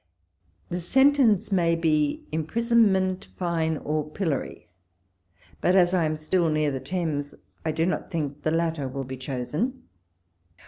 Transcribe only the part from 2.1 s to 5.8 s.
im prisonment, fine, or pillory; but